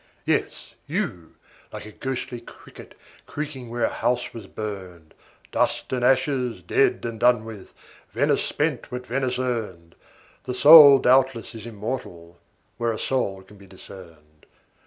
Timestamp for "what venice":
8.91-9.37